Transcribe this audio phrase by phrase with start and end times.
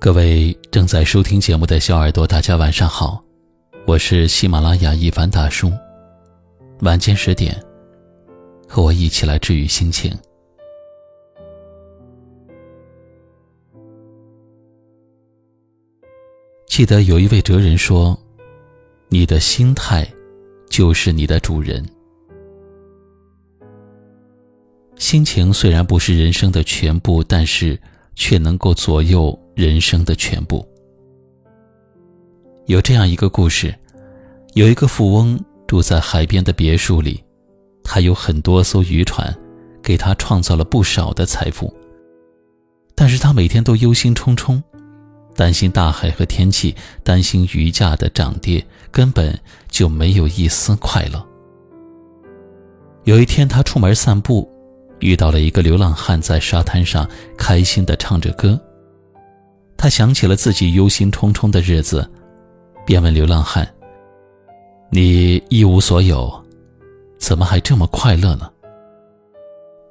[0.00, 3.22] 各位正在收听节目的小耳朵，大家晚上好，
[3.86, 5.70] 我是喜马拉雅一凡大叔。
[6.80, 7.54] 晚间十点，
[8.66, 10.10] 和我一起来治愈心情。
[16.66, 18.18] 记得有一位哲人说
[19.10, 20.10] ：“你的心态，
[20.70, 21.86] 就是你的主人。”
[24.96, 27.78] 心情虽然不是人生的全部，但是
[28.14, 29.38] 却能够左右。
[29.54, 30.66] 人生的全部。
[32.66, 33.74] 有这样一个故事：
[34.54, 37.22] 有一个富翁住在海边的别墅里，
[37.82, 39.36] 他有很多艘渔船，
[39.82, 41.74] 给他创造了不少的财富。
[42.94, 44.62] 但是他每天都忧心忡忡，
[45.34, 49.36] 担心大海和天气，担心鱼价的涨跌，根本
[49.68, 51.26] 就没有一丝快乐。
[53.04, 54.48] 有一天，他出门散步，
[55.00, 58.60] 遇到了一个流浪汉，在沙滩上开心地唱着歌。
[59.82, 62.06] 他想起了自己忧心忡忡的日子，
[62.84, 63.66] 便问流浪汉
[64.92, 66.30] ：“你一无所有，
[67.18, 68.52] 怎么还这么快乐呢？”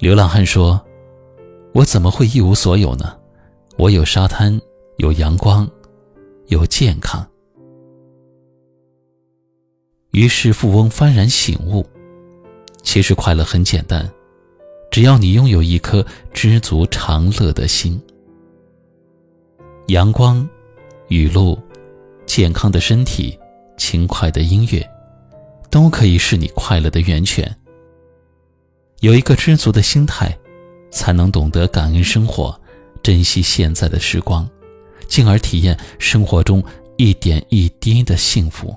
[0.00, 0.82] 流浪汉说
[1.74, 3.14] ：“我怎么会一无所有呢？
[3.76, 4.58] 我有沙滩，
[4.96, 5.68] 有阳光，
[6.46, 7.22] 有健康。”
[10.12, 11.84] 于是富翁幡然醒悟：
[12.82, 14.10] 其实快乐很简单，
[14.90, 18.00] 只要你拥有一颗知足常乐的心。
[19.88, 20.48] 阳光、
[21.08, 21.58] 雨露、
[22.24, 23.38] 健康的身体、
[23.76, 24.82] 轻快的音乐，
[25.70, 27.54] 都可以是你快乐的源泉。
[29.00, 30.34] 有一个知足的心态，
[30.90, 32.58] 才能懂得感恩生活，
[33.02, 34.48] 珍惜现在的时光，
[35.06, 36.64] 进而体验生活中
[36.96, 38.74] 一点一滴的幸福。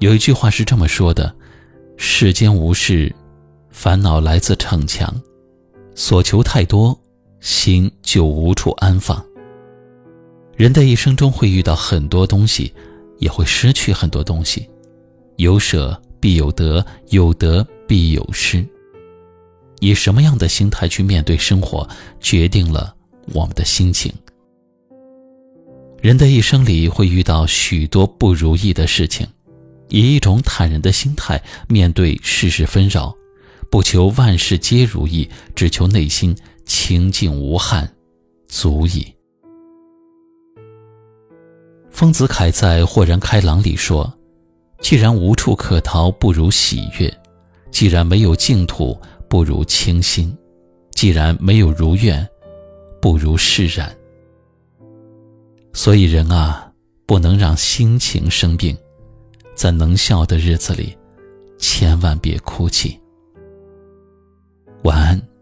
[0.00, 1.32] 有一句话是这么说的
[1.96, 3.14] ：“世间无事，
[3.70, 5.14] 烦恼来自逞强，
[5.94, 6.98] 所求太多。”
[7.44, 9.22] 心就无处安放。
[10.56, 12.72] 人的一生中会遇到很多东西，
[13.18, 14.66] 也会失去很多东西。
[15.36, 18.66] 有舍必有得，有得必有失。
[19.80, 21.86] 以什么样的心态去面对生活，
[22.18, 22.96] 决定了
[23.34, 24.10] 我们的心情。
[26.00, 29.26] 人的一生里会遇到许多不如意的事情，
[29.90, 33.14] 以一种坦然的心态面对世事纷扰，
[33.70, 36.34] 不求万事皆如意，只求内心。
[36.64, 37.88] 清净无憾，
[38.46, 39.14] 足矣。
[41.90, 44.12] 丰子恺在《豁然开朗》里说
[44.80, 47.08] ：“既然无处可逃，不如喜悦；
[47.70, 48.98] 既然没有净土，
[49.28, 50.28] 不如清心；
[50.90, 52.26] 既然没有如愿，
[53.00, 53.94] 不如释然。”
[55.72, 56.72] 所以，人啊，
[57.06, 58.76] 不能让心情生病，
[59.54, 60.96] 在能笑的日子里，
[61.58, 62.98] 千万别哭泣。
[64.82, 65.33] 晚安。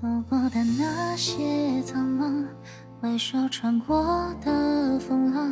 [0.00, 2.46] 走过的那些苍茫，
[3.00, 5.50] 回首穿过的风浪，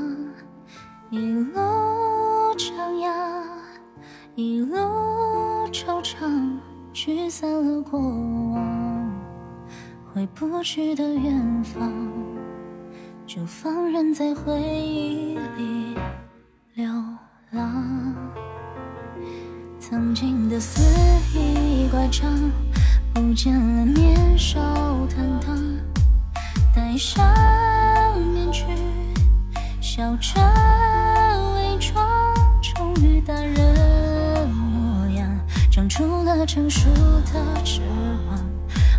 [1.10, 1.60] 一路
[2.56, 2.70] 徜
[3.00, 3.12] 徉，
[4.36, 4.76] 一路
[5.72, 6.56] 惆怅，
[6.92, 9.10] 驱散了过往，
[10.14, 11.92] 回不去的远方，
[13.26, 15.96] 就放任在回忆里
[16.74, 16.88] 流
[17.50, 18.14] 浪。
[19.80, 20.80] 曾经的肆
[21.36, 22.30] 意乖张。
[23.16, 24.60] 不见了年少
[25.08, 25.56] 坦荡，
[26.74, 27.24] 戴上
[28.20, 28.62] 面具，
[29.80, 30.38] 笑着
[31.54, 35.26] 伪装，终于大人模样，
[35.72, 36.90] 长出了成熟
[37.32, 37.80] 的翅
[38.28, 38.38] 膀，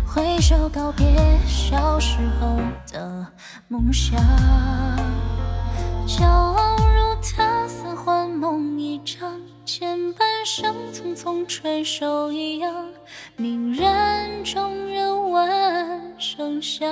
[0.04, 1.06] 挥手告别
[1.46, 2.56] 小时候
[2.90, 3.24] 的
[3.68, 4.20] 梦想，
[6.08, 9.40] 骄傲如他似幻梦一场。
[9.64, 12.74] 前半生匆匆垂首一样，
[13.40, 16.88] 鸣人众人万声响。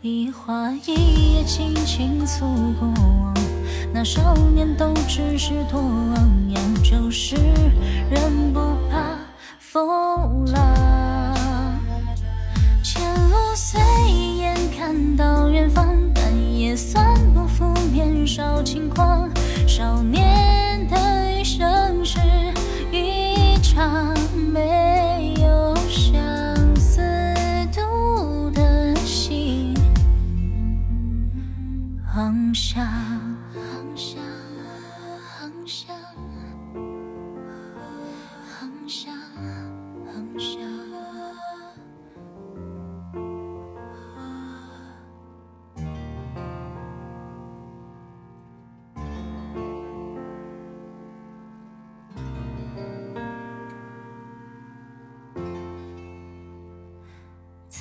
[0.00, 2.46] 一花一叶轻轻诉
[2.80, 2.88] 过
[3.20, 3.34] 往，
[3.92, 7.36] 那少年都只是多昂扬，就是
[8.10, 8.60] 人不
[8.90, 9.18] 怕
[9.58, 10.75] 风浪。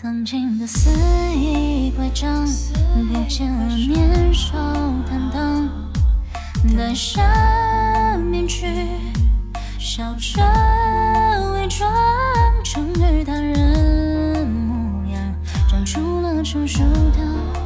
[0.01, 0.91] 曾经的肆
[1.33, 4.57] 意乖张，不见了年少
[5.07, 5.69] 坦荡，
[6.77, 7.23] 戴上
[8.19, 8.67] 面具，
[9.79, 10.43] 笑着
[11.53, 11.89] 伪装
[12.61, 15.33] 成女大人模样，
[15.69, 17.19] 长出了成熟的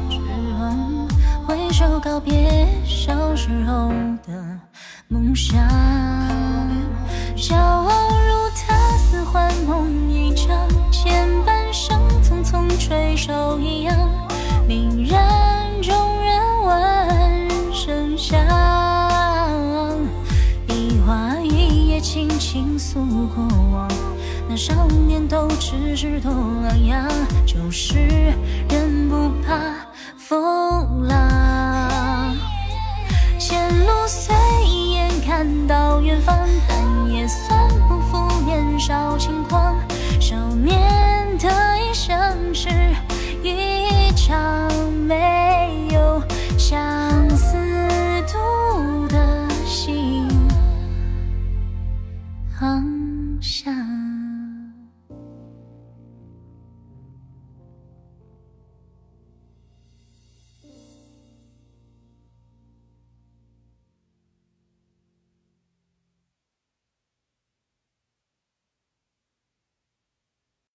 [0.08, 0.20] 翅
[0.56, 1.08] 膀，
[1.44, 3.88] 挥手告别小时候
[4.24, 4.60] 的
[5.08, 5.58] 梦想，
[14.70, 15.18] 令人
[15.82, 18.38] 众人闻声响。
[20.68, 23.00] 一花一叶轻轻诉
[23.34, 23.88] 过往，
[24.48, 27.08] 那少年都只是多昂扬，
[27.44, 27.98] 就是
[28.68, 29.74] 人不怕
[30.16, 31.19] 风浪。